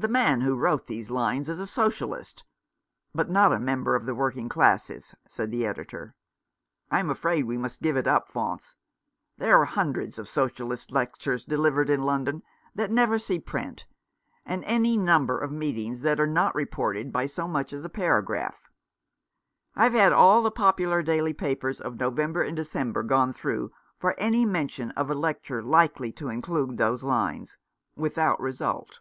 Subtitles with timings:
[0.00, 2.44] "The man who wrote those lines is a Socialist,
[3.12, 6.14] but not a member of the working classes," said the Editor.
[6.88, 8.76] "I'm afraid we must give it up, Faunce.
[9.38, 12.44] There are hundreds of Socialistic lectures delivered in London
[12.76, 13.86] that never see print,
[14.46, 18.70] and any number of meetings that are not reported by so much as a paragraph.
[19.74, 24.44] I've had all the popular daily papers of November and December gone through for any
[24.44, 27.58] mention of a lecture likely to include those lines,
[27.96, 29.00] without result."